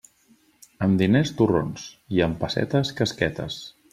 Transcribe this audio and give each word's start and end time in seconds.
Amb 0.85 1.01
diners, 1.01 1.33
torrons, 1.41 1.85
i 2.19 2.25
amb 2.27 2.41
pessetes, 2.45 2.95
casquetes. 3.03 3.63